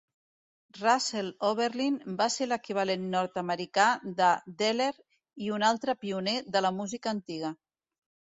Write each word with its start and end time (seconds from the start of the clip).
Russell 0.83 1.27
Oberlin 1.49 1.99
va 2.21 2.25
ser 2.35 2.47
l'equivalent 2.47 3.03
nord-americà 3.11 3.85
de 4.23 4.31
Deller 4.63 4.89
i 5.49 5.53
un 5.59 5.67
altre 5.69 5.97
pioner 6.07 6.35
de 6.57 6.65
la 6.69 6.75
música 6.81 7.15
antiga. 7.15 7.55